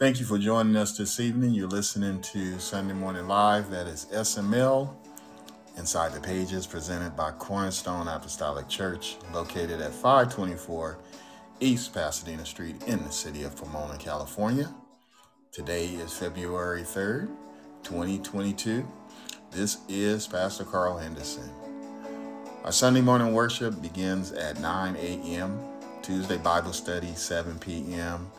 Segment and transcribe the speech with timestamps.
[0.00, 1.52] Thank you for joining us this evening.
[1.52, 3.68] You're listening to Sunday Morning Live.
[3.68, 4.88] That is SML
[5.76, 10.98] Inside the Pages, presented by Cornerstone Apostolic Church, located at 524
[11.60, 14.74] East Pasadena Street in the city of Pomona, California.
[15.52, 17.28] Today is February 3rd,
[17.82, 18.88] 2022.
[19.50, 21.50] This is Pastor Carl Henderson.
[22.64, 25.60] Our Sunday morning worship begins at 9 a.m.,
[26.00, 28.30] Tuesday Bible study, 7 p.m.,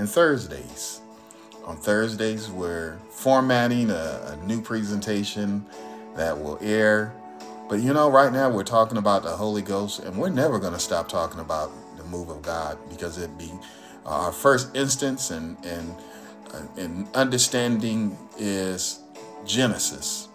[0.00, 1.02] and Thursdays.
[1.66, 5.64] On Thursdays, we're formatting a, a new presentation
[6.16, 7.14] that will air.
[7.68, 10.72] But you know, right now we're talking about the Holy Ghost, and we're never going
[10.72, 13.52] to stop talking about the move of God because it be
[14.06, 15.94] our first instance and and
[16.54, 19.00] uh, and understanding is
[19.44, 20.28] Genesis,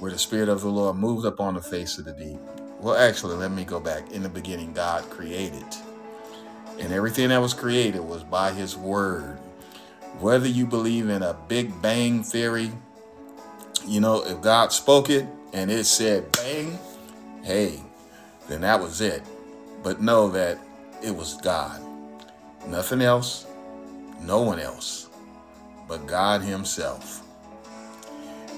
[0.00, 2.40] where the Spirit of the Lord moved upon the face of the deep.
[2.80, 4.10] Well, actually, let me go back.
[4.10, 5.66] In the beginning, God created,
[6.78, 9.38] and everything that was created was by His word.
[10.18, 12.70] Whether you believe in a Big Bang theory,
[13.86, 16.78] you know, if God spoke it and it said bang,
[17.42, 17.80] hey,
[18.48, 19.22] then that was it.
[19.82, 20.58] But know that
[21.02, 21.80] it was God.
[22.68, 23.46] Nothing else,
[24.20, 25.08] no one else,
[25.88, 27.22] but God Himself.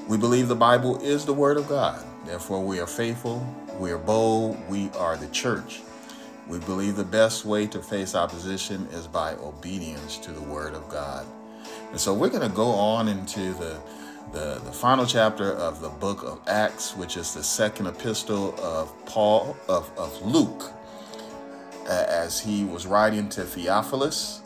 [0.07, 2.05] We believe the Bible is the Word of God.
[2.27, 3.47] Therefore, we are faithful,
[3.79, 5.81] we are bold, we are the church.
[6.49, 10.89] We believe the best way to face opposition is by obedience to the Word of
[10.89, 11.27] God.
[11.91, 13.81] And so we're going to go on into the,
[14.33, 18.93] the, the final chapter of the book of Acts, which is the second epistle of
[19.07, 20.71] Paul, of, of Luke,
[21.89, 24.43] as he was writing to Theophilus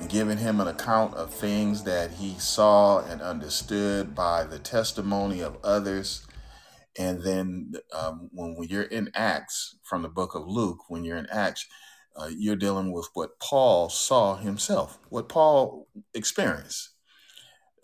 [0.00, 5.40] and giving him an account of things that he saw and understood by the testimony
[5.40, 6.26] of others.
[6.98, 11.28] And then um, when, you're in Acts, from the book of Luke, when you're in
[11.30, 11.66] Acts,
[12.16, 16.90] uh, you're dealing with what Paul saw himself, what Paul experienced,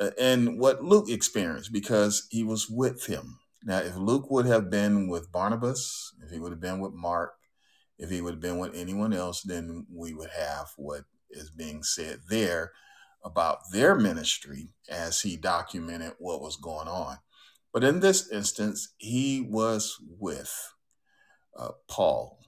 [0.00, 3.38] uh, and what Luke experienced because he was with him.
[3.64, 7.34] Now, if Luke would have been with Barnabas, if he would have been with Mark,
[7.98, 11.82] if he would have been with anyone else, then we would have what is being
[11.82, 12.72] said there
[13.24, 17.18] about their ministry as he documented what was going on.
[17.76, 20.50] But in this instance, he was with
[21.54, 22.38] uh, Paul,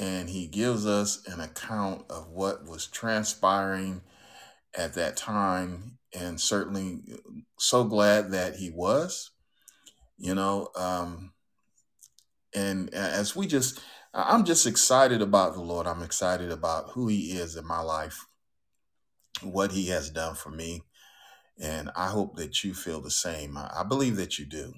[0.00, 4.02] and he gives us an account of what was transpiring
[4.76, 7.18] at that time, and certainly uh,
[7.56, 9.30] so glad that he was,
[10.18, 10.70] you know.
[10.74, 11.34] Um,
[12.52, 13.80] and as we just
[14.12, 15.86] I'm just excited about the Lord.
[15.86, 18.26] I'm excited about who He is in my life,
[19.40, 20.82] what He has done for me.
[21.60, 23.56] And I hope that you feel the same.
[23.56, 24.74] I, I believe that you do.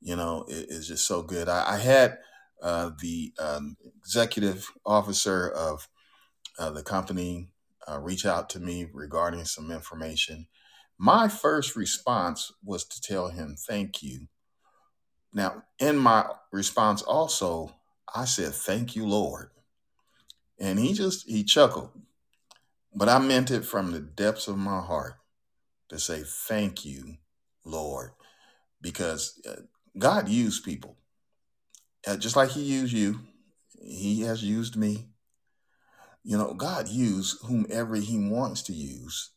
[0.00, 1.48] You know, it, it's just so good.
[1.48, 2.18] I, I had
[2.62, 5.88] uh, the um, executive officer of
[6.58, 7.48] uh, the company
[7.88, 10.46] uh, reach out to me regarding some information.
[10.98, 14.28] My first response was to tell him thank you.
[15.32, 17.74] Now, in my response, also,
[18.14, 19.50] I said, Thank you, Lord.
[20.58, 21.90] And he just, he chuckled.
[22.94, 25.14] But I meant it from the depths of my heart
[25.90, 27.16] to say, Thank you,
[27.64, 28.12] Lord.
[28.80, 29.62] Because uh,
[29.98, 30.96] God used people.
[32.06, 33.20] Uh, just like he used you,
[33.82, 35.08] he has used me.
[36.24, 39.30] You know, God used whomever he wants to use.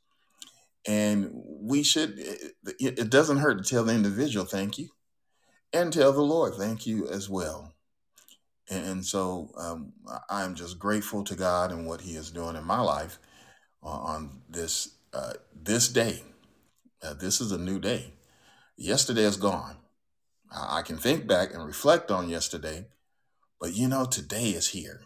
[0.87, 4.89] And we should, it, it doesn't hurt to tell the individual thank you
[5.73, 7.73] and tell the Lord thank you as well.
[8.69, 9.93] And so um,
[10.29, 13.19] I- am just grateful to God and what He is doing in my life
[13.83, 16.23] uh, on this uh, this day.
[17.03, 18.13] Uh, this is a new day.
[18.77, 19.77] Yesterday is gone.
[20.51, 22.87] I I can think back and reflect on yesterday,
[23.59, 25.01] but you know today is here,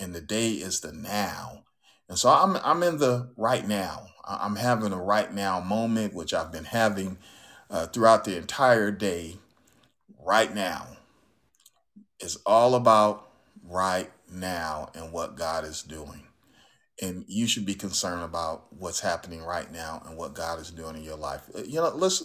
[0.00, 1.64] and the day is the now.
[2.08, 4.08] And so I'm I'm in the right now.
[4.24, 7.18] I- I'm having a right now moment, which I've been having
[7.70, 9.38] uh, throughout the entire day.
[10.18, 10.88] Right now.
[12.20, 13.28] It's all about
[13.62, 16.25] right now and what God is doing.
[17.02, 20.96] And you should be concerned about what's happening right now and what God is doing
[20.96, 21.42] in your life.
[21.54, 22.22] Uh, You know, let's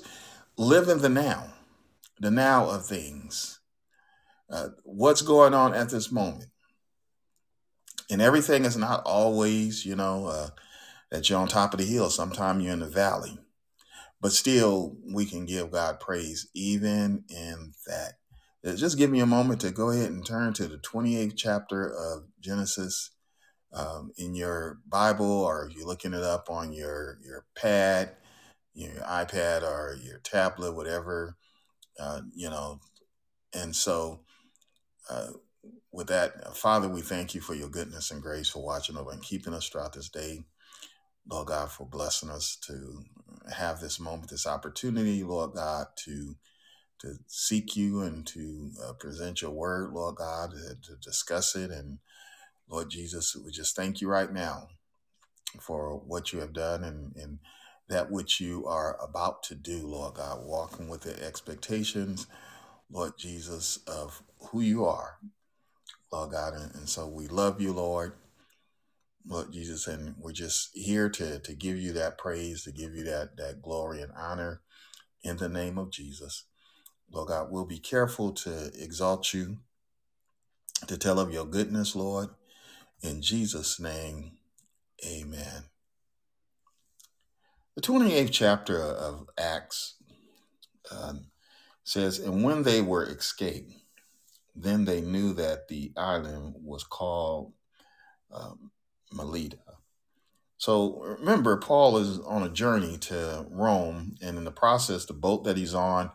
[0.58, 1.54] live in the now,
[2.20, 3.60] the now of things.
[4.50, 6.50] Uh, what's going on at this moment?
[8.10, 10.50] And everything is not always, you know, uh,
[11.10, 12.10] that you're on top of the hill.
[12.10, 13.40] Sometimes you're in the valley.
[14.22, 18.14] But still, we can give God praise even in that.
[18.66, 21.88] Uh, Just give me a moment to go ahead and turn to the 28th chapter
[21.88, 23.12] of Genesis
[23.74, 28.12] um, in your Bible, or you're looking it up on your, your pad,
[28.74, 31.38] your iPad, or your tablet, whatever,
[32.00, 32.80] uh, you know.
[33.54, 34.22] And so,
[35.10, 35.28] uh,
[35.92, 39.12] with that, uh, Father, we thank you for your goodness and grace for watching over
[39.12, 40.44] and keeping us throughout this day.
[41.30, 43.04] Lord God, for blessing us to
[43.54, 46.36] have this moment, this opportunity, Lord God, to
[47.02, 51.72] to seek you and to uh, present your word, Lord God, to, to discuss it.
[51.72, 51.98] And
[52.72, 54.70] Lord Jesus, we just thank you right now
[55.60, 57.40] for what you have done and, and
[57.90, 62.28] that which you are about to do, Lord God, walking with the expectations,
[62.90, 65.18] Lord Jesus, of who you are,
[66.14, 66.54] Lord God.
[66.54, 68.14] And, and so we love you, Lord.
[69.28, 73.04] Lord Jesus, and we're just here to to give you that praise, to give you
[73.04, 74.62] that that glory and honor
[75.22, 76.46] in the name of Jesus.
[77.12, 79.58] Lord God, we'll be careful to exalt you,
[80.88, 82.30] to tell of your goodness, Lord.
[83.04, 84.34] In Jesus' name,
[85.06, 85.64] amen.
[87.76, 89.96] The 28th chapter of Acts
[90.92, 91.28] um,
[91.84, 93.74] says, And when they were escaped,
[94.56, 97.54] then they knew that the island was called
[98.32, 98.72] um,
[99.12, 99.58] Melita.
[100.58, 105.44] So remember, Paul is on a journey to Rome, and in the process, the boat
[105.46, 106.12] that he's on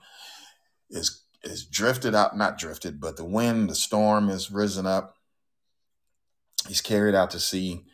[0.89, 5.16] is is drifted out, not drifted, but the wind, the storm has risen up.
[6.69, 7.85] He's carried out to sea,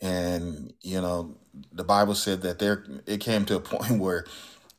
[0.00, 1.38] and you know
[1.72, 4.24] the Bible said that there it came to a point where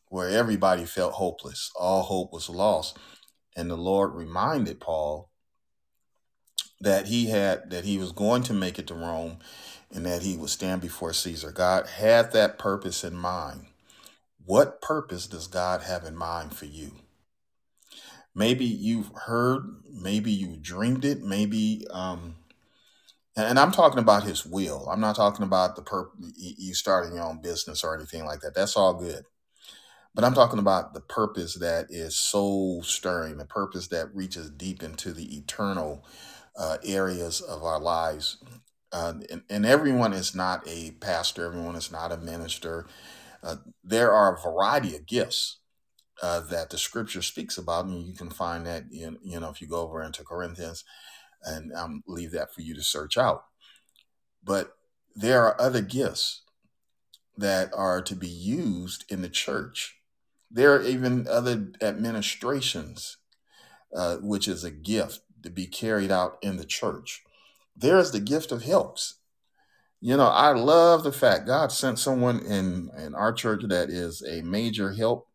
[0.09, 2.97] where everybody felt hopeless, all hope was lost,
[3.55, 5.29] and the Lord reminded Paul
[6.81, 9.37] that he had that he was going to make it to Rome,
[9.93, 11.51] and that he would stand before Caesar.
[11.51, 13.67] God had that purpose in mind.
[14.43, 16.91] What purpose does God have in mind for you?
[18.33, 22.35] Maybe you've heard, maybe you dreamed it, maybe, um,
[23.43, 24.87] and I'm talking about His will.
[24.89, 28.55] I'm not talking about the purpose you starting your own business or anything like that.
[28.55, 29.25] That's all good.
[30.13, 34.83] But I'm talking about the purpose that is soul stirring, the purpose that reaches deep
[34.83, 36.05] into the eternal
[36.57, 38.43] uh, areas of our lives.
[38.91, 42.87] Uh, and, and everyone is not a pastor, everyone is not a minister.
[43.41, 45.59] Uh, there are a variety of gifts
[46.21, 49.61] uh, that the scripture speaks about, and you can find that in, you know, if
[49.61, 50.83] you go over into Corinthians,
[51.43, 53.45] and um, leave that for you to search out.
[54.43, 54.75] But
[55.15, 56.41] there are other gifts
[57.37, 59.97] that are to be used in the church.
[60.49, 63.17] There are even other administrations,
[63.95, 67.23] uh, which is a gift to be carried out in the church.
[67.75, 69.15] There is the gift of helps.
[70.01, 74.23] You know, I love the fact God sent someone in in our church that is
[74.23, 75.27] a major help,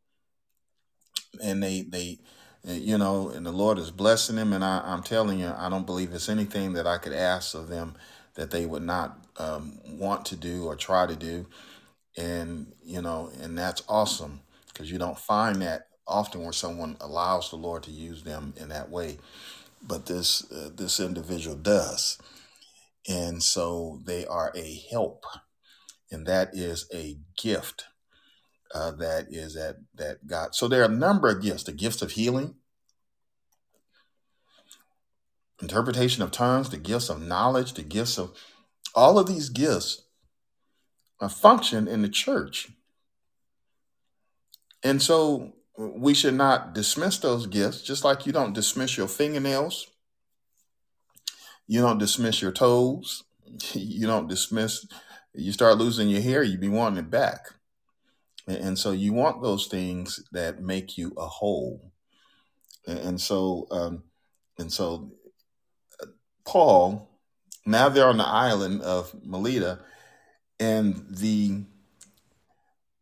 [1.42, 2.18] and they they,
[2.66, 4.52] you know, and the Lord is blessing them.
[4.52, 7.68] And I, I'm telling you, I don't believe it's anything that I could ask of
[7.68, 7.94] them
[8.34, 11.46] that they would not um, want to do or try to do.
[12.16, 17.50] And you know and that's awesome because you don't find that often where someone allows
[17.50, 19.18] the lord to use them in that way.
[19.86, 22.18] But this uh, this individual does.
[23.08, 25.24] And so they are a help.
[26.10, 27.84] And that is a gift
[28.76, 32.02] uh, that is that that god so there are a number of gifts the gifts
[32.02, 32.54] of healing
[35.62, 38.36] interpretation of tongues the gifts of knowledge the gifts of
[38.94, 40.06] all of these gifts
[41.20, 42.68] uh, function in the church.
[44.82, 49.88] And so we should not dismiss those gifts, just like you don't dismiss your fingernails,
[51.66, 53.24] you don't dismiss your toes,
[53.72, 54.86] you don't dismiss,
[55.34, 57.55] you start losing your hair, you be wanting it back.
[58.46, 61.92] And so you want those things that make you a whole.
[62.86, 64.04] And so, um,
[64.58, 65.12] and so
[66.44, 67.10] Paul,
[67.66, 69.80] now they're on the island of Melita,
[70.60, 71.64] and the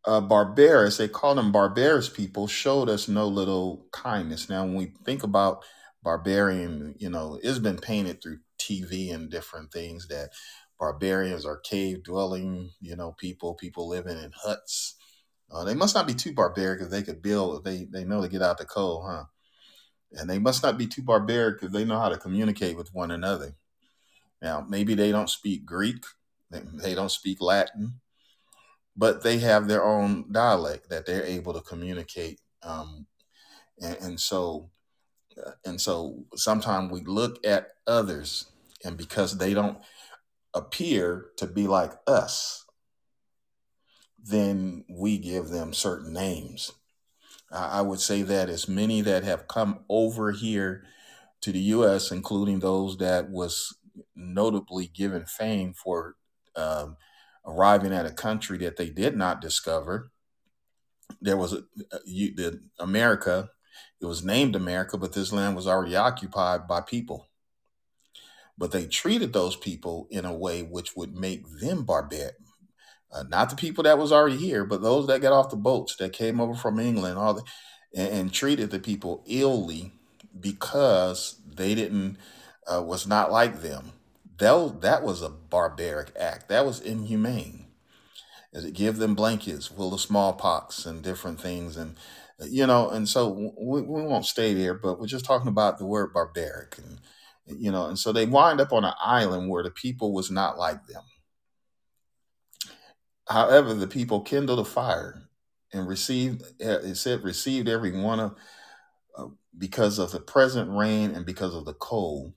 [0.05, 4.49] uh, barbarous, they call them barbarous people, showed us no little kindness.
[4.49, 5.63] Now, when we think about
[6.03, 10.31] barbarian, you know, it's been painted through TV and different things that
[10.79, 14.94] barbarians are cave dwelling, you know, people, people living in huts.
[15.51, 18.27] Uh, they must not be too barbaric if they could build, they, they know to
[18.27, 19.25] get out the cold, huh?
[20.13, 23.11] And they must not be too barbaric if they know how to communicate with one
[23.11, 23.55] another.
[24.41, 26.03] Now, maybe they don't speak Greek,
[26.51, 27.99] they, they don't speak Latin,
[28.95, 32.39] but they have their own dialect that they're able to communicate.
[32.63, 33.07] Um,
[33.81, 34.69] and, and so,
[35.45, 38.47] uh, and so, sometimes we look at others,
[38.83, 39.77] and because they don't
[40.53, 42.64] appear to be like us,
[44.25, 46.71] then we give them certain names.
[47.51, 50.83] I would say that as many that have come over here
[51.41, 53.77] to the U.S., including those that was
[54.15, 56.15] notably given fame for
[56.55, 56.97] um,
[57.45, 60.11] arriving at a country that they did not discover.
[61.21, 61.63] There was a,
[62.05, 63.49] you, the America.
[64.01, 67.29] It was named America, but this land was already occupied by people.
[68.57, 72.35] But they treated those people in a way which would make them barbaric,
[73.15, 75.95] uh, not the people that was already here, but those that got off the boats
[75.95, 77.43] that came over from England, all the,
[77.95, 79.93] and, and treated the people illy
[80.37, 82.17] because they didn't
[82.67, 83.93] uh, was not like them.
[84.37, 86.49] That that was a barbaric act.
[86.49, 87.67] That was inhumane.
[88.51, 91.95] Is it give them blankets full the smallpox and different things, and
[92.41, 95.77] uh, you know, and so we, we won't stay there, but we're just talking about
[95.77, 96.99] the word barbaric, and
[97.45, 100.57] you know, and so they wind up on an island where the people was not
[100.57, 101.03] like them
[103.27, 105.23] However, the people kindled a fire
[105.73, 108.35] and received, uh, it said, received every one of,
[109.17, 109.27] uh,
[109.57, 112.33] because of the present rain and because of the cold.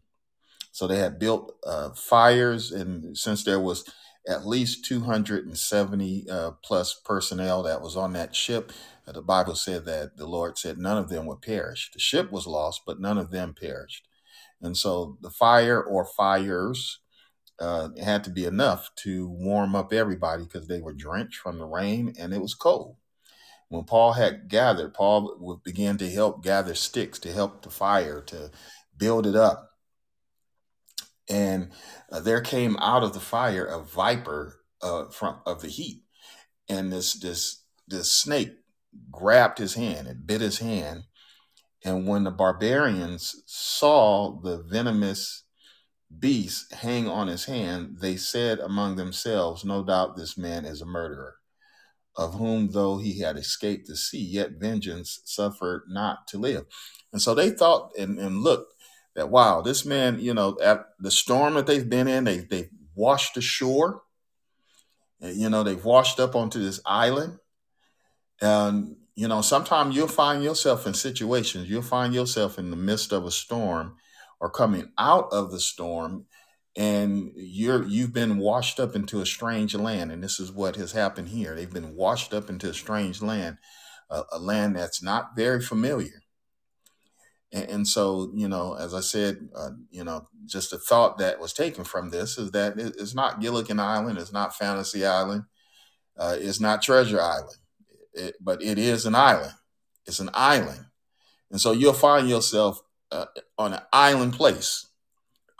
[0.72, 3.84] So they had built uh, fires, and since there was
[4.28, 8.72] at least 270 uh, plus personnel that was on that ship,
[9.06, 11.90] uh, the Bible said that the Lord said none of them would perish.
[11.92, 14.06] The ship was lost, but none of them perished.
[14.60, 17.00] And so the fire or fires
[17.60, 21.58] uh, it had to be enough to warm up everybody because they were drenched from
[21.58, 22.96] the rain and it was cold.
[23.68, 28.50] When Paul had gathered, Paul begin to help gather sticks to help the fire to
[28.96, 29.72] build it up.
[31.28, 31.72] And
[32.10, 36.04] uh, there came out of the fire a viper uh, from of the heat,
[36.70, 38.52] and this this this snake
[39.10, 41.02] grabbed his hand and bit his hand.
[41.84, 45.44] And when the barbarians saw the venomous
[46.16, 50.86] beast hang on his hand, they said among themselves, No doubt this man is a
[50.86, 51.36] murderer,
[52.16, 56.66] of whom though he had escaped the sea, yet vengeance suffered not to live.
[57.12, 58.74] And so they thought and, and looked
[59.14, 62.70] that, wow, this man, you know, at the storm that they've been in, they, they've
[62.94, 64.02] washed ashore.
[65.20, 67.38] You know, they've washed up onto this island.
[68.40, 73.12] And, you know, sometimes you'll find yourself in situations, you'll find yourself in the midst
[73.12, 73.96] of a storm
[74.40, 76.26] or coming out of the storm
[76.76, 80.92] and you're you've been washed up into a strange land and this is what has
[80.92, 81.54] happened here.
[81.54, 83.58] They've been washed up into a strange land
[84.10, 86.22] a, a land that's not very familiar.
[87.50, 91.54] And, so you know as i said uh, you know just a thought that was
[91.54, 95.44] taken from this is that it, it's not gilligan island it's not fantasy island
[96.18, 97.56] uh, it's not treasure island.
[98.12, 99.52] It, but it is an island.
[100.04, 100.86] It's an island.
[101.50, 104.86] And so you'll find yourself uh, on an island place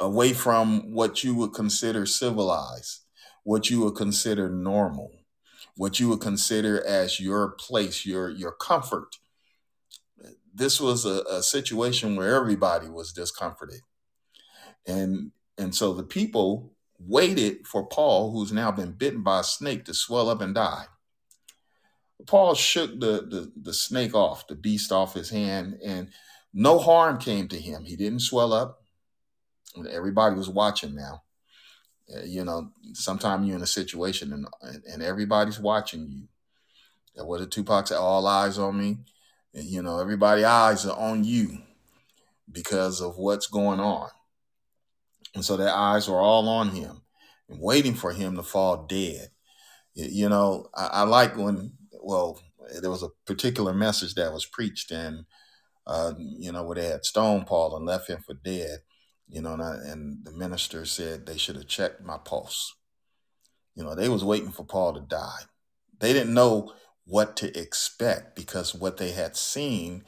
[0.01, 3.01] away from what you would consider civilized,
[3.45, 5.11] what you would consider normal,
[5.77, 9.17] what you would consider as your place, your your comfort.
[10.55, 13.81] This was a, a situation where everybody was discomforted.
[14.87, 19.85] And and so the people waited for Paul, who's now been bitten by a snake,
[19.85, 20.87] to swell up and die.
[22.27, 26.11] Paul shook the, the, the snake off, the beast off his hand, and
[26.59, 27.85] no harm came to him.
[27.85, 28.83] He didn't swell up.
[29.89, 31.23] Everybody was watching now.
[32.13, 34.47] Uh, you know, sometimes you're in a situation and,
[34.93, 36.29] and everybody's watching you.
[37.15, 37.95] That was did Tupac say?
[37.95, 38.99] All eyes on me.
[39.55, 41.59] And, you know, everybody eyes are on you
[42.51, 44.09] because of what's going on.
[45.37, 47.03] And so their eyes are all on him
[47.49, 49.29] and waiting for him to fall dead.
[49.95, 52.41] You know, I, I like when, well,
[52.81, 55.25] there was a particular message that was preached and
[55.89, 58.81] uh, you know, where they had stoned Paul and left him for dead,
[59.29, 62.75] you know, and, I, and the minister said they should have checked my pulse.
[63.75, 65.43] You know, they was waiting for Paul to die.
[65.99, 70.05] They didn't know what to expect because what they had seen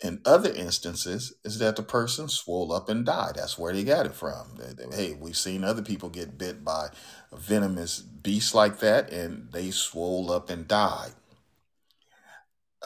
[0.00, 3.32] in other instances is that the person swole up and died.
[3.34, 4.56] That's where they got it from.
[4.56, 6.88] They, they, hey, we've seen other people get bit by
[7.32, 11.12] venomous beast like that, and they swole up and died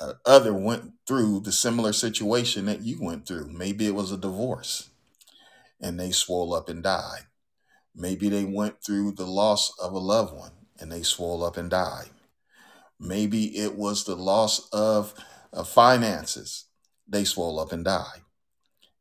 [0.02, 3.49] uh, other went through the similar situation that you went through.
[3.49, 4.90] Maybe it was a divorce
[5.80, 7.26] and they swole up and died.
[7.94, 11.71] Maybe they went through the loss of a loved one and they swole up and
[11.71, 12.11] died.
[12.99, 15.14] Maybe it was the loss of,
[15.52, 16.66] of finances.
[17.09, 18.23] They swole up and died.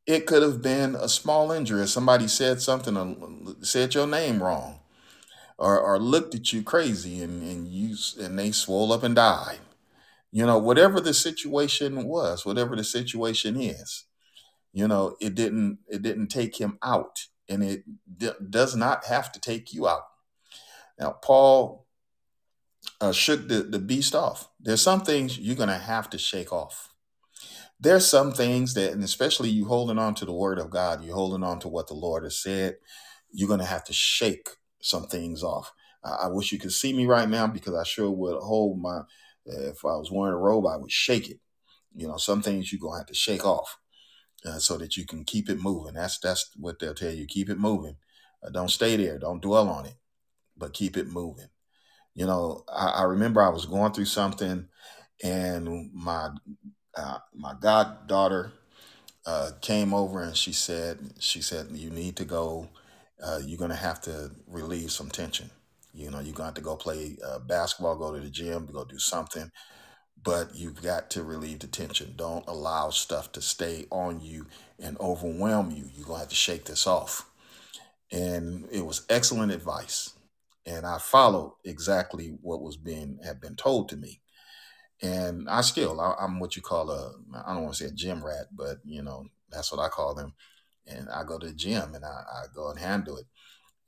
[0.05, 1.87] It could have been a small injury.
[1.87, 3.15] Somebody said something, or
[3.61, 4.79] said your name wrong,
[5.57, 9.59] or, or looked at you crazy, and, and you and they swole up and died
[10.31, 14.05] you know whatever the situation was whatever the situation is
[14.73, 17.83] you know it didn't it didn't take him out and it
[18.17, 20.03] d- does not have to take you out.
[20.99, 21.85] Now paul
[22.99, 24.49] uh, shook the, the beast off.
[24.59, 26.93] There's some things you're to have to shake off.
[27.79, 31.15] There's some things that and especially you holding on to the word of god you're
[31.15, 32.77] holding on to what the lord has said
[33.31, 34.49] you're going to have to shake
[34.81, 35.71] some things off.
[36.03, 38.37] I, I wish you could see me right now because i sure would.
[38.41, 39.01] Hold my
[39.45, 41.39] if I was wearing a robe, I would shake it.
[41.95, 43.77] You know, some things you're gonna have to shake off
[44.45, 45.93] uh, so that you can keep it moving.
[45.93, 47.25] That's that's what they'll tell you.
[47.25, 47.95] Keep it moving.
[48.43, 49.19] Uh, don't stay there.
[49.19, 49.95] Don't dwell on it,
[50.57, 51.49] but keep it moving.
[52.15, 54.67] You know, I, I remember I was going through something,
[55.23, 56.29] and my
[56.95, 58.53] uh, my goddaughter
[59.25, 62.69] uh, came over and she said, she said, you need to go.
[63.23, 65.51] Uh, you're gonna have to relieve some tension.
[65.93, 68.85] You know, you're gonna have to go play uh, basketball, go to the gym, go
[68.85, 69.51] do something.
[70.23, 72.13] But you've got to relieve the tension.
[72.15, 74.47] Don't allow stuff to stay on you
[74.79, 75.89] and overwhelm you.
[75.93, 77.29] You're gonna have to shake this off.
[78.11, 80.13] And it was excellent advice.
[80.65, 84.21] And I followed exactly what was being had been told to me
[85.01, 87.13] and I still I, I'm what you call a
[87.45, 90.13] I don't want to say a gym rat, but you know that's what I call
[90.15, 90.33] them.
[90.87, 93.25] And I go to the gym and I, I go and handle it,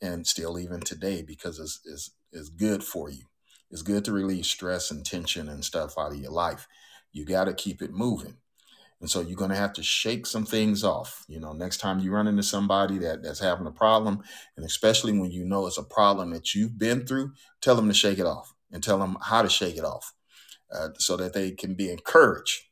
[0.04, 3.24] and still even today because it's, it's it's good for you.
[3.72, 6.68] It's good to relieve stress and tension and stuff out of your life.
[7.12, 8.36] You got to keep it moving.
[9.00, 11.26] And so you're going to have to shake some things off.
[11.28, 14.24] You know, next time you run into somebody that, that's having a problem,
[14.58, 17.94] and especially when you know it's a problem that you've been through, tell them to
[17.94, 20.14] shake it off and tell them how to shake it off
[20.74, 22.64] uh, so that they can be encouraged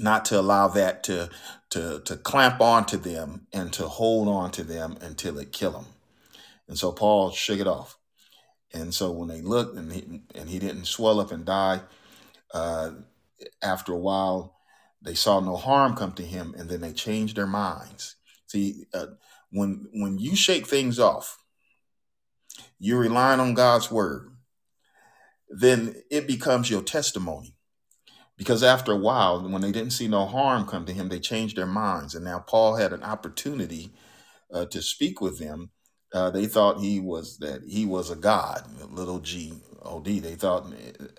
[0.00, 1.28] not to allow that to
[1.70, 5.86] to to clamp onto them and to hold on to them until it kill them.
[6.66, 7.98] And so Paul shook it off.
[8.72, 11.80] And so when they looked and he and he didn't swell up and die,
[12.52, 12.92] uh,
[13.62, 14.56] after a while
[15.02, 18.16] they saw no harm come to him, and then they changed their minds.
[18.46, 19.06] See, uh,
[19.50, 21.38] when when you shake things off,
[22.78, 24.30] you're relying on God's word.
[25.48, 27.56] Then it becomes your testimony
[28.40, 31.58] because after a while, when they didn't see no harm come to him, they changed
[31.58, 32.14] their minds.
[32.14, 33.90] And now Paul had an opportunity
[34.50, 35.72] uh, to speak with them.
[36.14, 40.20] Uh, they thought he was that he was a god, little g o d.
[40.20, 40.72] They thought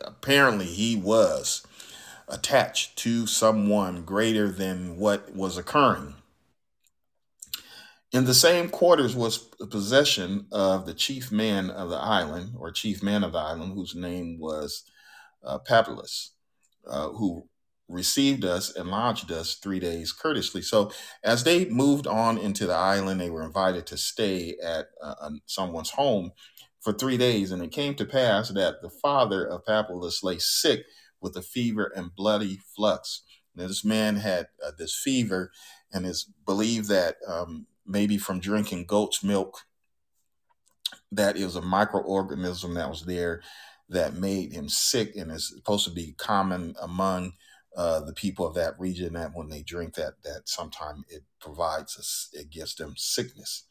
[0.03, 1.63] apparently he was
[2.27, 6.15] attached to someone greater than what was occurring.
[8.11, 12.71] In the same quarters was the possession of the chief man of the island, or
[12.71, 14.85] chief man of the island, whose name was
[15.45, 16.31] uh, Papillus
[16.87, 17.47] uh, who
[17.91, 20.61] received us and lodged us three days courteously.
[20.61, 20.91] So,
[21.23, 25.91] as they moved on into the island, they were invited to stay at uh, someone's
[25.91, 26.31] home
[26.79, 27.51] for three days.
[27.51, 30.85] And it came to pass that the father of Papillus lay sick
[31.19, 33.23] with a fever and bloody flux.
[33.55, 35.51] Now, this man had uh, this fever
[35.93, 39.65] and is believed that um, maybe from drinking goat's milk,
[41.11, 43.41] that is a microorganism that was there
[43.91, 47.33] that made him sick and is supposed to be common among
[47.75, 51.97] uh, the people of that region that when they drink that that sometimes it provides
[51.97, 53.65] us it gives them sickness.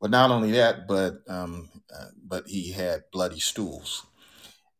[0.00, 4.06] But not only that but um, uh, but he had bloody stools.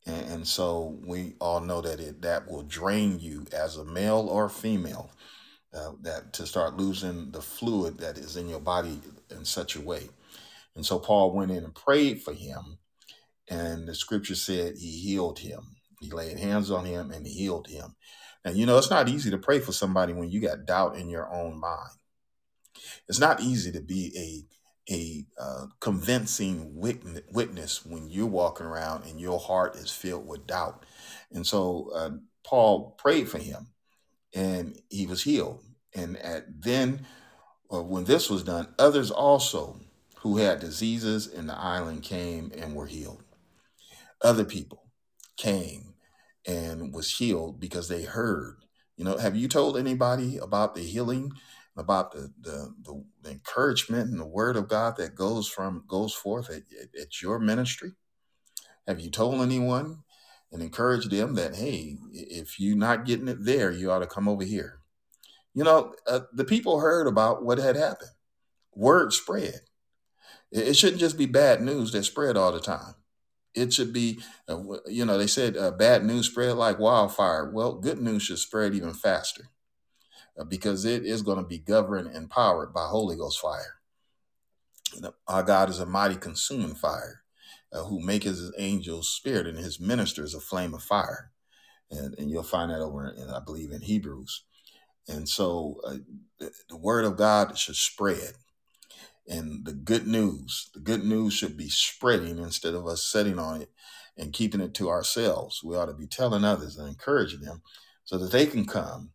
[0.05, 4.27] And, and so we all know that it that will drain you as a male
[4.29, 5.11] or female
[5.73, 9.81] uh, that to start losing the fluid that is in your body in such a
[9.81, 10.09] way.
[10.75, 12.77] And so paul went in and prayed for him
[13.49, 15.75] and the scripture said he healed him.
[15.99, 17.95] He laid hands on him and healed him.
[18.45, 21.09] And you know, it's not easy to pray for somebody when you got doubt in
[21.09, 21.91] your own mind.
[23.07, 24.45] It's not easy to be a
[24.91, 30.83] a uh, convincing witness when you're walking around and your heart is filled with doubt.
[31.31, 32.09] And so uh,
[32.43, 33.67] Paul prayed for him,
[34.33, 35.63] and he was healed.
[35.93, 37.05] And at then,
[37.71, 39.79] uh, when this was done, others also
[40.21, 43.21] who had diseases in the island came and were healed
[44.21, 44.89] other people
[45.37, 45.93] came
[46.45, 48.57] and was healed because they heard.
[48.97, 51.31] You know, have you told anybody about the healing,
[51.77, 56.49] about the the, the, encouragement and the word of God that goes from goes forth
[56.49, 57.93] at, at, at your ministry?
[58.87, 59.99] Have you told anyone
[60.51, 64.27] and encouraged them that hey, if you're not getting it there, you ought to come
[64.27, 64.79] over here?
[65.53, 68.11] You know, uh, the people heard about what had happened.
[68.73, 69.61] Word spread.
[70.51, 72.95] It, it shouldn't just be bad news that spread all the time.
[73.59, 77.51] It should be, uh, you know, they said uh, bad news spread like wildfire.
[77.51, 79.49] Well, good news should spread even faster
[80.39, 83.75] uh, because it is going to be governed and powered by Holy Ghost fire.
[85.27, 87.21] Our God is a mighty consuming fire
[87.71, 91.31] uh, who makes his angels spirit and his ministers a flame of fire.
[91.91, 94.43] And, and you'll find that over, in, I believe, in Hebrews.
[95.07, 95.81] And so
[96.69, 98.33] the word of God should spread
[99.29, 103.61] and the good news the good news should be spreading instead of us sitting on
[103.61, 103.69] it
[104.17, 105.63] and keeping it to ourselves.
[105.63, 107.61] We ought to be telling others and encouraging them
[108.03, 109.11] so that they can come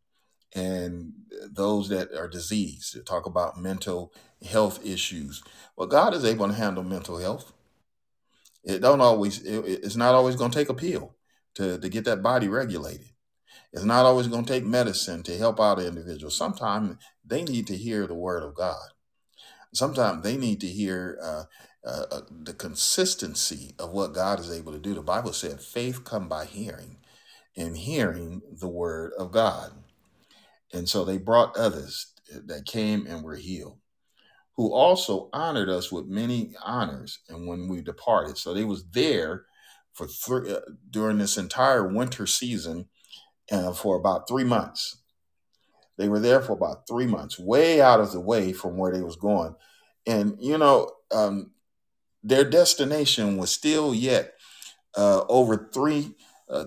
[0.55, 1.13] and
[1.51, 4.15] those that are diseased talk about mental
[4.49, 5.43] health issues.
[5.77, 7.53] Well god is able to handle mental health.
[8.63, 11.17] It don't always it, it's not always going to take a pill
[11.57, 13.09] to, to get that body regulated.
[13.73, 16.31] It's not always going to take medicine to help out an individual.
[16.31, 16.97] Sometimes
[17.27, 18.94] they need to hear the word of god
[19.75, 21.45] sometimes they need to hear uh,
[21.87, 24.95] uh, uh, the consistency of what God is able to do.
[24.95, 26.99] The Bible said, "Faith come by hearing,
[27.57, 29.73] and hearing the word of God."
[30.73, 32.13] And so they brought others
[32.47, 33.79] that came and were healed,
[34.57, 37.21] who also honored us with many honors.
[37.29, 39.47] And when we departed, so they was there
[39.93, 40.09] for
[40.49, 40.61] uh,
[40.91, 42.89] during this entire winter season
[43.53, 44.99] uh, for about three months.
[45.97, 49.03] They were there for about three months, way out of the way from where they
[49.03, 49.55] was going.
[50.07, 51.53] And you know, um,
[52.23, 54.35] their destination was still yet
[54.97, 56.15] uh, over three,
[56.49, 56.67] uh,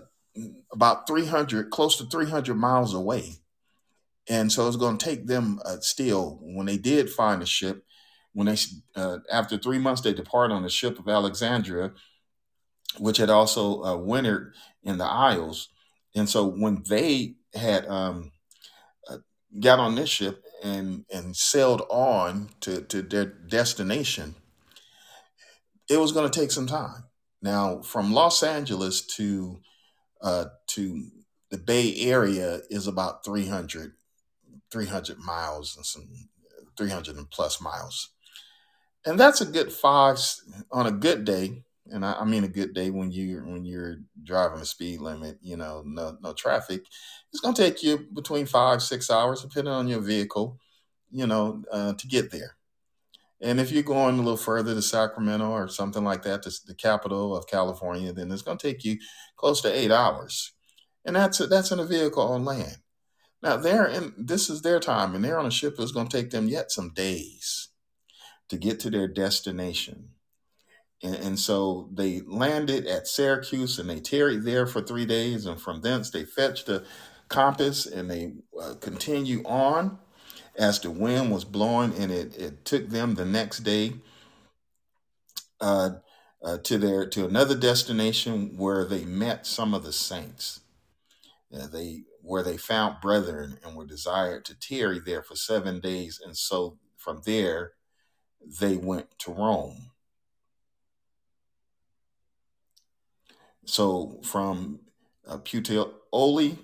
[0.71, 3.33] about 300, close to 300 miles away.
[4.29, 7.83] And so it's going to take them uh, still, when they did find a ship,
[8.33, 8.57] when they,
[8.95, 11.93] uh, after three months, they depart on the ship of Alexandria,
[12.99, 15.69] which had also uh, wintered in the Isles.
[16.15, 18.31] And so when they had um,
[19.59, 24.35] got on this ship and and sailed on to, to their destination,
[25.89, 27.05] it was going to take some time.
[27.41, 29.59] Now, from Los Angeles to
[30.21, 31.07] uh, to
[31.49, 33.93] the Bay Area is about 300,
[34.71, 36.09] 300 miles and some
[36.77, 38.09] 300 and plus miles.
[39.05, 40.19] And that's a good five
[40.71, 41.63] on a good day.
[41.91, 45.37] And I, I mean a good day when you when you're driving the speed limit,
[45.41, 46.81] you know, no no traffic.
[47.31, 50.59] It's to take you between five six hours, depending on your vehicle,
[51.11, 52.57] you know, uh, to get there.
[53.39, 56.73] And if you're going a little further to Sacramento or something like that, to the
[56.73, 58.97] capital of California, then it's to take you
[59.35, 60.53] close to eight hours.
[61.05, 62.77] And that's that's in a vehicle on land.
[63.41, 66.31] Now they're in this is their time, and they're on a ship that's to take
[66.31, 67.69] them yet some days
[68.49, 70.09] to get to their destination.
[71.03, 75.61] And, and so they landed at Syracuse and they tarried there for three days, and
[75.61, 76.83] from thence they fetched a
[77.29, 79.99] compass and they uh, continue on
[80.57, 83.93] as the wind was blowing, and it, it took them the next day
[85.61, 85.91] uh,
[86.43, 90.61] uh, to their to another destination where they met some of the saints.
[91.53, 96.19] Uh, they where they found brethren and were desired to tarry there for seven days,
[96.23, 97.73] and so from there
[98.59, 99.91] they went to Rome.
[103.67, 104.79] So from
[105.27, 106.57] uh, Puteoli,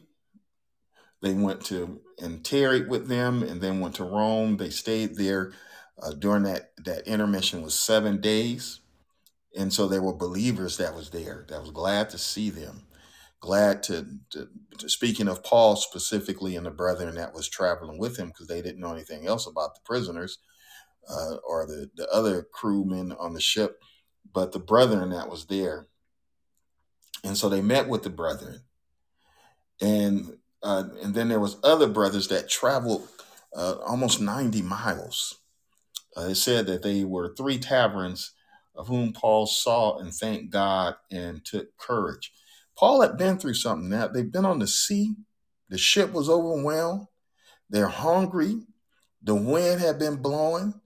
[1.22, 4.58] they went to and tarried with them, and then went to Rome.
[4.58, 5.54] They stayed there
[6.02, 8.80] uh, during that that intermission was seven days,
[9.56, 12.86] and so there were believers that was there that was glad to see them,
[13.42, 14.48] glad to, to,
[14.80, 18.62] to speaking of Paul specifically and the brethren that was traveling with him because they
[18.62, 20.40] didn't know anything else about the prisoners
[21.10, 23.82] uh, or the the other crewmen on the ship,
[24.34, 25.88] but the brethren that was there,
[27.24, 28.62] and so they met with the brethren.
[29.82, 33.08] And uh, and then there was other brothers that traveled
[33.56, 35.40] uh, almost 90 miles.
[36.16, 38.32] Uh, it said that they were three taverns
[38.76, 42.32] of whom paul saw and thanked god and took courage.
[42.78, 43.90] Paul had been through something.
[43.90, 45.16] Now they've been on the sea.
[45.70, 47.08] The ship was overwhelmed.
[47.70, 48.62] They're hungry.
[49.22, 50.80] The wind had been blowing.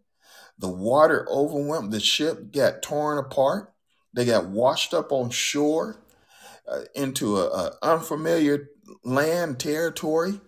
[0.58, 1.92] The water overwhelmed.
[1.92, 3.74] The ship got torn apart.
[4.14, 5.98] They got washed up on shore
[6.68, 8.70] uh, into a, a unfamiliar
[9.04, 10.40] land territory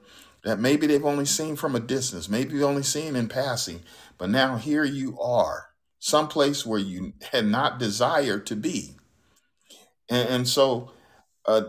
[0.43, 3.81] that maybe they've only seen from a distance, maybe only seen in passing,
[4.17, 5.67] but now here you are,
[5.99, 8.95] someplace where you had not desired to be.
[10.09, 10.91] And, and so
[11.45, 11.63] uh,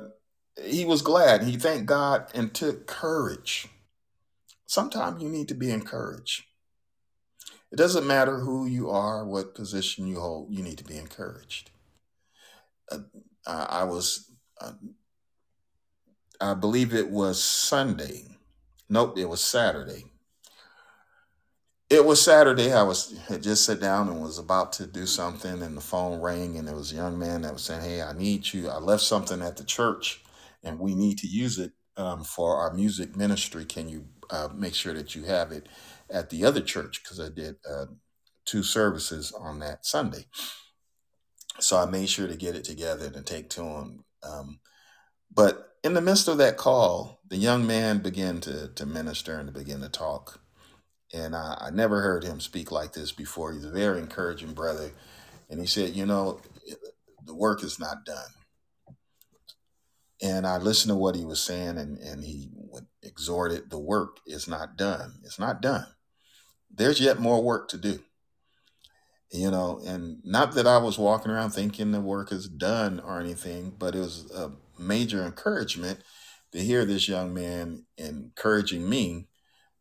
[0.65, 1.43] he was glad.
[1.43, 3.69] He thanked God and took courage.
[4.67, 6.45] Sometimes you need to be encouraged.
[7.73, 11.71] It doesn't matter who you are, what position you hold, you need to be encouraged.
[12.91, 12.99] Uh,
[13.47, 14.30] I was
[16.41, 18.25] I believe it was Sunday.
[18.89, 20.07] Nope, it was Saturday.
[21.91, 22.73] It was Saturday.
[22.73, 26.21] I was had just sat down and was about to do something, and the phone
[26.21, 28.69] rang, and there was a young man that was saying, "Hey, I need you.
[28.69, 30.23] I left something at the church,
[30.63, 33.65] and we need to use it um, for our music ministry.
[33.65, 35.69] Can you uh, make sure that you have it
[36.09, 37.03] at the other church?
[37.03, 37.87] Because I did uh,
[38.45, 40.27] two services on that Sunday,
[41.59, 44.05] so I made sure to get it together and take to him.
[44.23, 44.61] Um,
[45.33, 49.53] but in the midst of that call, the young man began to, to minister and
[49.53, 50.41] to begin to talk.
[51.13, 53.53] And I, I never heard him speak like this before.
[53.53, 54.91] He's a very encouraging brother.
[55.49, 56.41] And he said, You know,
[57.25, 58.31] the work is not done.
[60.23, 62.51] And I listened to what he was saying, and, and he
[63.03, 65.15] exhorted the work is not done.
[65.25, 65.87] It's not done.
[66.71, 68.01] There's yet more work to do.
[69.33, 73.21] You know, and not that I was walking around thinking the work is done or
[73.21, 76.01] anything, but it was a major encouragement
[76.53, 79.29] to hear this young man encouraging me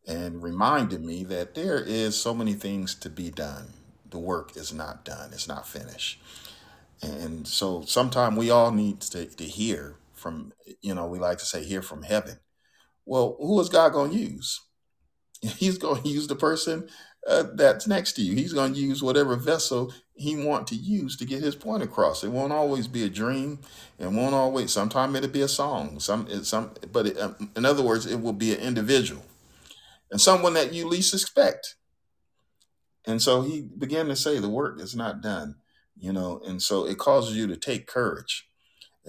[0.08, 3.74] and reminded me that there is so many things to be done.
[4.10, 6.20] the work is not done, it's not finished.
[7.02, 11.46] And so sometimes we all need to, to hear from, you know, we like to
[11.46, 12.40] say, hear from heaven.
[13.06, 14.60] Well, who is God going to use?
[15.42, 16.90] He's going to use the person
[17.28, 18.36] uh, that's next to you.
[18.36, 22.24] He's going to use whatever vessel he want to use to get his point across.
[22.24, 23.60] It won't always be a dream.
[23.98, 24.72] It won't always.
[24.72, 26.00] Sometimes it'll be a song.
[26.00, 26.72] Some, some.
[26.92, 29.24] But it, um, in other words, it will be an individual
[30.12, 31.76] and someone that you least expect.
[33.06, 35.56] And so he began to say, the work is not done.
[35.98, 38.48] You know, and so it causes you to take courage.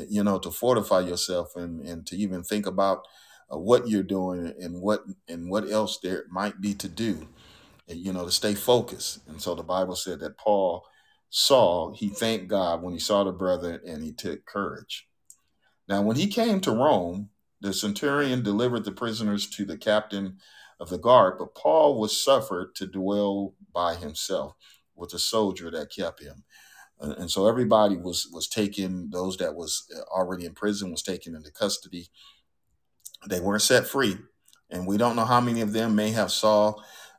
[0.08, 3.06] You know, to fortify yourself and and to even think about
[3.52, 7.28] uh, what you're doing and what and what else there might be to do
[7.98, 9.20] you know, to stay focused.
[9.28, 10.86] And so the Bible said that Paul
[11.28, 15.08] saw, he thanked God when he saw the brother and he took courage.
[15.88, 20.38] Now, when he came to Rome, the centurion delivered the prisoners to the captain
[20.78, 24.54] of the guard, but Paul was suffered to dwell by himself
[24.94, 26.44] with a soldier that kept him.
[27.00, 31.34] And so everybody was was taken; those that was uh, already in prison was taken
[31.34, 32.08] into custody.
[33.26, 34.18] They weren't set free,
[34.68, 36.74] and we don't know how many of them may have saw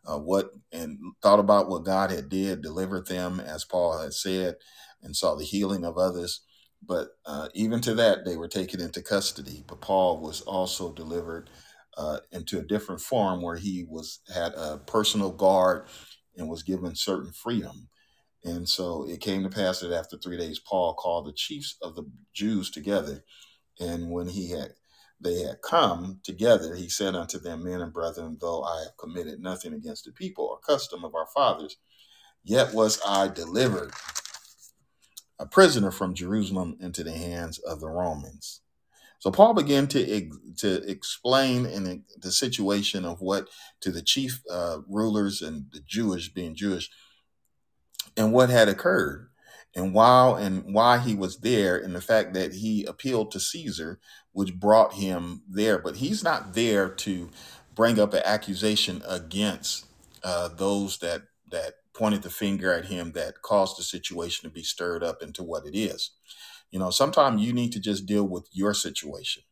[0.05, 4.55] uh, what and thought about what God had did, delivered them, as Paul had said,
[5.03, 6.41] and saw the healing of others.
[6.85, 9.63] But uh, even to that, they were taken into custody.
[9.67, 11.49] But Paul was also delivered
[11.97, 15.87] uh, into a different form where he was had a personal guard
[16.37, 17.89] and was given certain freedom.
[18.43, 21.95] And so it came to pass that after three days, Paul called the chiefs of
[21.95, 23.23] the Jews together.
[23.79, 24.73] And when he had
[25.21, 29.39] they had come together, he said unto them, Men and brethren, though I have committed
[29.39, 31.77] nothing against the people or custom of our fathers,
[32.43, 33.93] yet was I delivered
[35.39, 38.61] a prisoner from Jerusalem into the hands of the Romans.
[39.19, 43.49] So Paul began to to explain in the situation of what
[43.81, 46.89] to the chief uh, rulers and the Jewish, being Jewish,
[48.17, 49.30] and what had occurred
[49.75, 53.99] and while and why he was there and the fact that he appealed to Caesar
[54.33, 57.29] which brought him there but he's not there to
[57.75, 59.85] bring up an accusation against
[60.23, 64.63] uh, those that that pointed the finger at him that caused the situation to be
[64.63, 66.11] stirred up into what it is
[66.71, 69.43] you know sometimes you need to just deal with your situation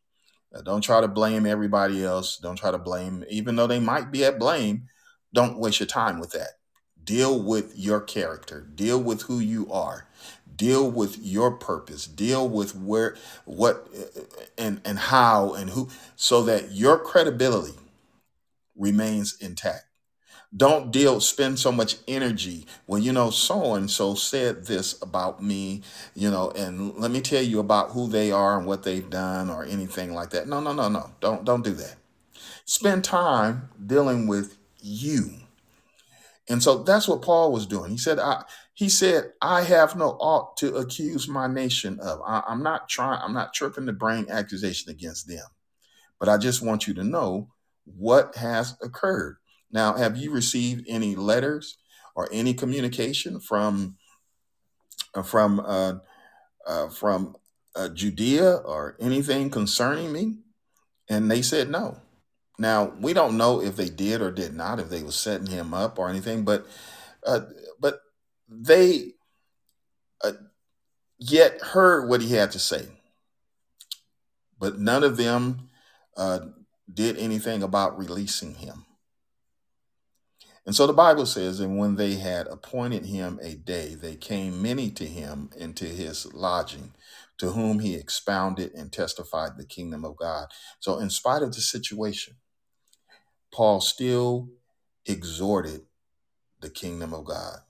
[0.54, 2.36] uh, don't try to blame everybody else.
[2.38, 4.88] Don't try to blame, even though they might be at blame.
[5.32, 6.59] Don't waste your time with that.
[7.10, 8.60] Deal with your character.
[8.72, 10.06] Deal with who you are.
[10.54, 12.06] Deal with your purpose.
[12.06, 13.88] Deal with where, what,
[14.56, 17.76] and and how and who, so that your credibility
[18.76, 19.86] remains intact.
[20.56, 25.42] Don't deal, spend so much energy when you know so and so said this about
[25.42, 25.82] me,
[26.14, 29.50] you know, and let me tell you about who they are and what they've done
[29.50, 30.46] or anything like that.
[30.46, 31.10] No, no, no, no.
[31.18, 31.96] Don't don't do that.
[32.64, 35.40] Spend time dealing with you.
[36.50, 37.92] And so that's what Paul was doing.
[37.92, 38.42] He said, I
[38.74, 42.20] he said, I have no ought to accuse my nation of.
[42.26, 45.44] I, I'm not trying, I'm not tripping to bring accusation against them.
[46.18, 47.50] But I just want you to know
[47.84, 49.36] what has occurred.
[49.70, 51.78] Now, have you received any letters
[52.16, 53.96] or any communication from
[55.14, 55.94] uh, from uh,
[56.66, 57.36] uh, from
[57.76, 60.38] uh, Judea or anything concerning me?
[61.08, 61.98] And they said no.
[62.60, 65.72] Now we don't know if they did or did not, if they were setting him
[65.72, 66.66] up or anything, but
[67.26, 67.40] uh,
[67.80, 68.00] but
[68.50, 69.14] they
[70.22, 70.32] uh,
[71.18, 72.86] yet heard what he had to say,
[74.58, 75.70] but none of them
[76.18, 76.40] uh,
[76.92, 78.84] did anything about releasing him.
[80.66, 84.60] And so the Bible says, and when they had appointed him a day, they came
[84.60, 86.92] many to him into his lodging,
[87.38, 90.48] to whom he expounded and testified the kingdom of God.
[90.78, 92.36] So, in spite of the situation,
[93.52, 94.48] Paul still
[95.06, 95.82] exhorted
[96.60, 97.60] the kingdom of God,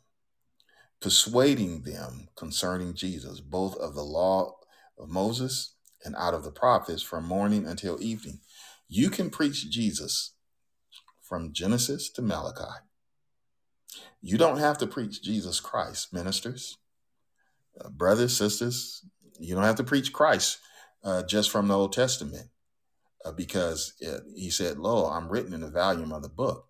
[1.01, 4.57] persuading them concerning Jesus, both of the law
[4.99, 8.41] of Moses and out of the prophets from morning until evening.
[8.89, 10.33] You can preach Jesus
[11.23, 12.81] from Genesis to Malachi.
[14.21, 16.79] You don't have to preach Jesus Christ, ministers,
[17.81, 19.05] uh, brothers, sisters.
[19.39, 20.59] You don't have to preach Christ
[21.03, 22.49] uh, just from the Old Testament
[23.25, 26.67] uh, because uh, he said, Lo, I'm written in the volume of the book.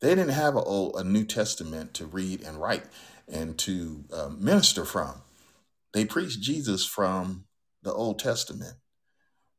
[0.00, 2.84] They didn't have a, a New Testament to read and write
[3.26, 5.22] and to uh, minister from.
[5.92, 7.44] They preached Jesus from
[7.82, 8.74] the Old Testament,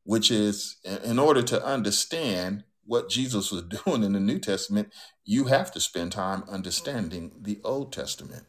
[0.04, 4.92] which is in order to understand what Jesus was doing in the New Testament,
[5.24, 8.44] you have to spend time understanding the Old Testament.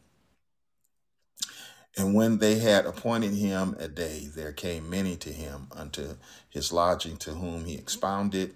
[1.96, 6.16] And when they had appointed him a day, there came many to him unto
[6.48, 8.54] his lodging, to whom he expounded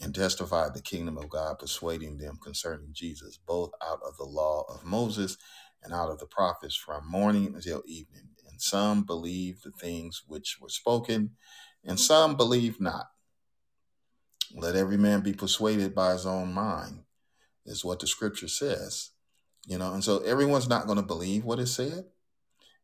[0.00, 4.64] and testified the kingdom of God, persuading them concerning Jesus, both out of the law
[4.68, 5.36] of Moses
[5.82, 8.28] and out of the prophets from morning until evening.
[8.48, 11.32] And some believed the things which were spoken,
[11.84, 13.06] and some believed not.
[14.54, 17.02] Let every man be persuaded by his own mind,
[17.66, 19.10] is what the scripture says.
[19.66, 22.04] You know, and so everyone's not going to believe what is said.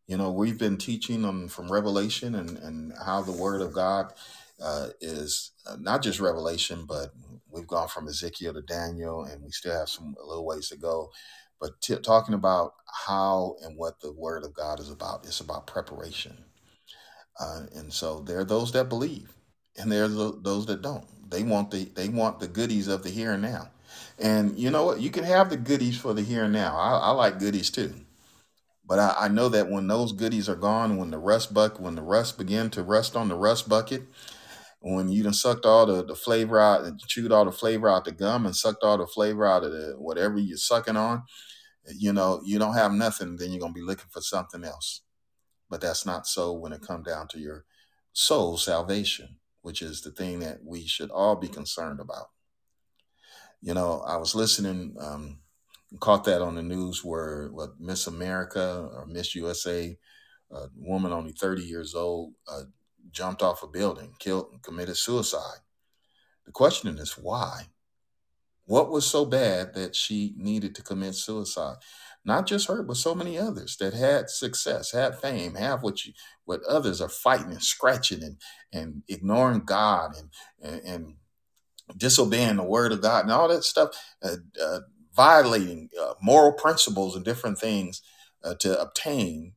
[0.07, 4.13] You know, we've been teaching on from Revelation and, and how the Word of God
[4.63, 7.13] uh, is uh, not just Revelation, but
[7.51, 10.79] we've gone from Ezekiel to Daniel, and we still have some a little ways to
[10.79, 11.11] go.
[11.61, 12.75] But t- talking about
[13.07, 16.37] how and what the Word of God is about, it's about preparation.
[17.41, 19.35] Uh, and so there are those that believe,
[19.79, 21.07] and there are tho- those that don't.
[21.31, 23.71] They want the they want the goodies of the here and now.
[24.19, 25.01] And you know what?
[25.01, 26.77] You can have the goodies for the here and now.
[26.77, 27.95] I, I like goodies too.
[28.87, 31.95] But I, I know that when those goodies are gone, when the rust bucket, when
[31.95, 34.03] the rust begin to rust on the rust bucket,
[34.81, 38.05] when you done sucked all the, the flavor out and chewed all the flavor out
[38.05, 41.23] the gum and sucked all the flavor out of the whatever you're sucking on,
[41.95, 45.03] you know, you don't have nothing, then you're gonna be looking for something else.
[45.71, 47.65] But that's not so when it comes down to your
[48.13, 52.29] soul salvation, which is the thing that we should all be concerned about.
[53.63, 55.39] You know, I was listening, um,
[56.01, 59.97] caught that on the news where what Miss America or Miss USA,
[60.51, 62.63] a woman only 30 years old, uh,
[63.11, 65.61] jumped off a building, killed, and committed suicide.
[66.47, 67.69] The question is why?
[68.67, 71.77] What was so bad that she needed to commit suicide?
[72.25, 76.15] Not just her, but so many others that had success, had fame, have what you
[76.47, 78.39] what others are fighting and scratching and
[78.73, 80.31] and ignoring God and
[80.63, 81.15] and, and
[81.97, 83.91] disobeying the word of God and all that stuff,
[84.23, 84.81] uh, uh,
[85.15, 88.03] violating uh, moral principles and different things
[88.43, 89.55] uh, to obtain.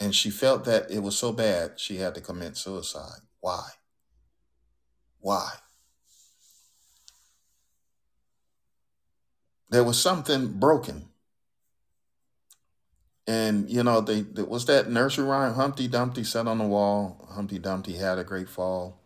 [0.00, 3.20] And she felt that it was so bad she had to commit suicide.
[3.40, 3.68] Why?
[5.20, 5.50] Why?
[9.70, 11.08] There was something broken.
[13.26, 17.26] And you know, they was that nursery rhyme, Humpty Dumpty sat on the wall.
[17.32, 19.00] Humpty Dumpty had a great fall.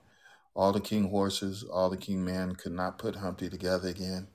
[0.54, 4.26] All the king horses, all the king men could not put Humpty together again.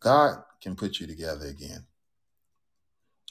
[0.00, 1.86] God can put you together again.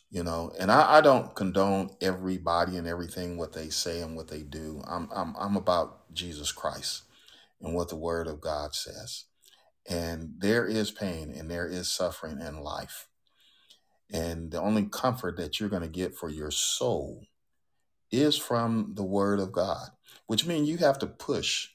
[0.09, 4.29] You know, and I, I don't condone everybody and everything what they say and what
[4.29, 4.81] they do.
[4.87, 7.03] I'm I'm I'm about Jesus Christ
[7.61, 9.25] and what the word of God says.
[9.89, 13.07] And there is pain and there is suffering in life.
[14.11, 17.23] And the only comfort that you're going to get for your soul
[18.11, 19.89] is from the word of God,
[20.27, 21.69] which means you have to push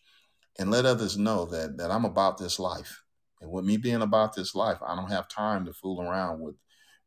[0.59, 3.02] and let others know that that I'm about this life.
[3.43, 6.55] And with me being about this life, I don't have time to fool around with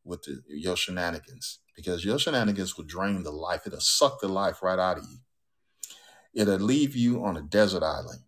[0.04, 3.66] with the, your shenanigans because your shenanigans will drain the life.
[3.66, 5.18] It'll suck the life right out of you.
[6.36, 8.20] It'll leave you on a desert island.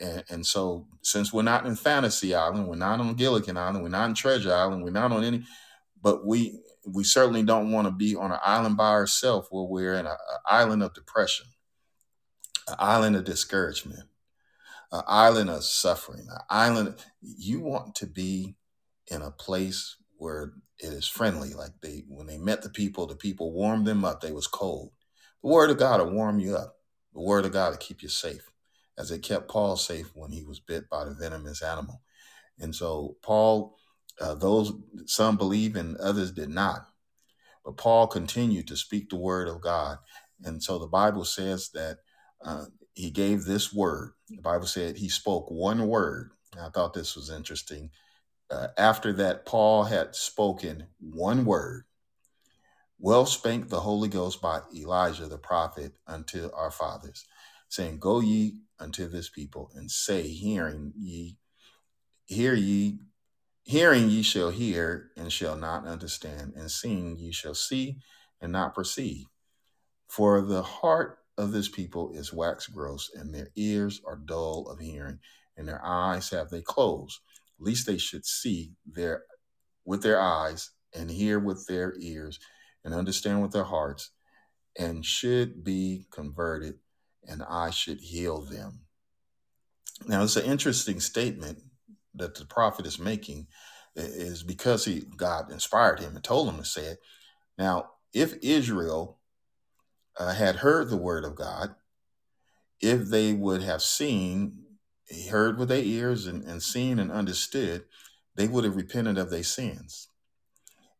[0.00, 3.88] And, and so, since we're not in Fantasy Island, we're not on Gilligan Island, we're
[3.88, 5.44] not in Treasure Island, we're not on any,
[6.00, 9.94] but we we certainly don't want to be on an island by ourselves where we're
[9.94, 10.16] in an
[10.46, 11.46] island of depression,
[12.68, 14.08] an island of discouragement,
[14.92, 16.94] an island of suffering, an island.
[17.20, 18.56] You want to be
[19.10, 21.54] in a place where it is friendly.
[21.54, 24.20] Like they, when they met the people, the people warmed them up.
[24.20, 24.92] They was cold.
[25.42, 26.76] The word of God will warm you up.
[27.14, 28.50] The word of God will keep you safe,
[28.96, 32.02] as it kept Paul safe when he was bit by the venomous animal.
[32.58, 33.76] And so Paul,
[34.20, 34.72] uh, those
[35.06, 36.86] some believe and others did not.
[37.64, 39.98] But Paul continued to speak the word of God.
[40.42, 41.98] And so the Bible says that
[42.44, 44.12] uh, he gave this word.
[44.30, 46.32] The Bible said he spoke one word.
[46.60, 47.90] I thought this was interesting.
[48.50, 51.84] Uh, after that, Paul had spoken one word.
[52.98, 57.26] Well spake the Holy Ghost by Elijah the prophet unto our fathers,
[57.68, 61.36] saying, Go ye unto this people and say, Hearing ye,
[62.24, 62.98] hear ye,
[63.62, 67.98] hearing ye shall hear and shall not understand, and seeing ye shall see
[68.40, 69.26] and not perceive.
[70.08, 74.80] For the heart of this people is wax gross, and their ears are dull of
[74.80, 75.18] hearing,
[75.56, 77.20] and their eyes have they closed,
[77.58, 79.22] lest they should see their
[79.84, 82.38] with their eyes and hear with their ears
[82.84, 84.10] and understand with their hearts
[84.78, 86.74] and should be converted
[87.26, 88.80] and I should heal them.
[90.06, 91.62] Now it's an interesting statement
[92.14, 93.46] that the prophet is making
[93.96, 96.98] is because he God inspired him and told him to say it.
[97.56, 99.17] Now, if Israel
[100.18, 101.74] uh, had heard the word of God,
[102.80, 104.64] if they would have seen,
[105.30, 107.84] heard with their ears and, and seen and understood,
[108.36, 110.08] they would have repented of their sins.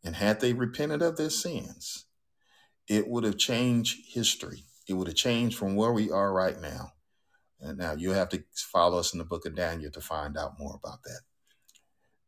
[0.04, 2.06] And had they repented of their sins,
[2.88, 4.64] it would have changed history.
[4.88, 6.92] It would have changed from where we are right now.
[7.60, 8.42] And now you have to
[8.72, 11.20] follow us in the book of Daniel to find out more about that.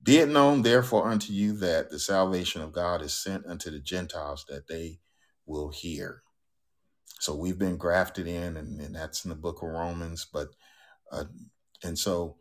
[0.02, 3.78] Be it known, therefore, unto you that the salvation of God is sent unto the
[3.78, 4.98] Gentiles that they
[5.46, 6.22] will hear.
[7.20, 10.26] So we've been grafted in, and, and that's in the book of Romans.
[10.32, 10.48] But
[11.12, 11.24] uh,
[11.84, 12.36] and so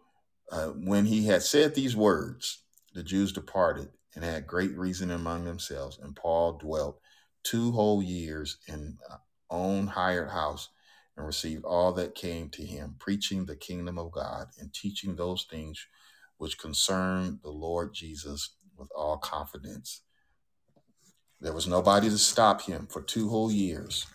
[0.51, 2.63] uh, when he had said these words,
[2.93, 5.99] the Jews departed and had great reason among themselves.
[6.01, 6.99] And Paul dwelt
[7.43, 9.17] two whole years in uh,
[9.49, 10.69] own hired house
[11.17, 15.45] and received all that came to him, preaching the kingdom of God and teaching those
[15.49, 15.85] things
[16.37, 20.01] which concern the Lord Jesus with all confidence.
[21.41, 24.07] There was nobody to stop him for two whole years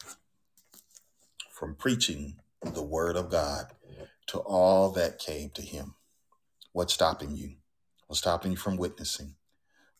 [1.55, 2.34] from preaching
[2.64, 3.66] the word of God
[4.26, 5.94] to all that came to him.
[6.72, 7.55] What's stopping you?
[8.09, 9.36] What's stopping you from witnessing?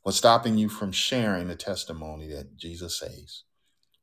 [0.03, 3.45] What's stopping you from sharing the testimony that Jesus saves?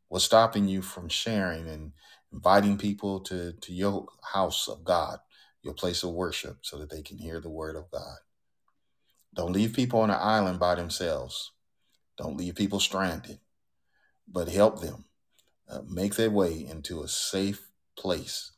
[0.08, 1.92] What's stopping you from sharing and
[2.32, 5.20] inviting people to, to your house of God,
[5.62, 8.18] your place of worship, so that they can hear the word of God?
[9.36, 11.52] Don't leave people on an island by themselves.
[12.18, 13.40] Don't leave people stranded,
[14.26, 15.06] but help them
[15.72, 18.52] uh, make their way into a safe place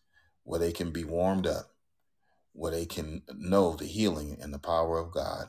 [0.43, 1.71] where they can be warmed up,
[2.53, 5.47] where they can know the healing and the power of God.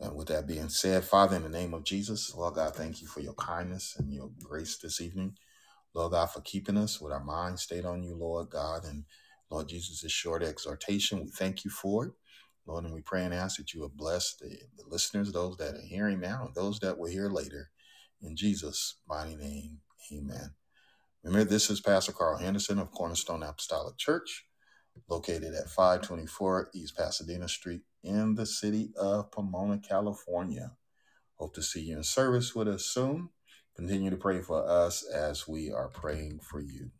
[0.00, 3.08] And with that being said, Father, in the name of Jesus, Lord God, thank you
[3.08, 5.36] for your kindness and your grace this evening.
[5.94, 8.84] Lord God, for keeping us with our minds stayed on you, Lord God.
[8.84, 9.04] And
[9.50, 12.12] Lord Jesus, this short exhortation, we thank you for it.
[12.66, 15.74] Lord, and we pray and ask that you would bless the, the listeners, those that
[15.74, 17.70] are hearing now, and those that will hear later.
[18.22, 19.80] In Jesus' mighty name,
[20.12, 20.54] amen.
[21.22, 24.44] Remember, this is Pastor Carl Henderson of Cornerstone Apostolic Church,
[25.08, 30.72] located at 524 East Pasadena Street in the city of Pomona, California.
[31.36, 33.30] Hope to see you in service with us soon.
[33.76, 36.90] Continue to pray for us as we are praying for you.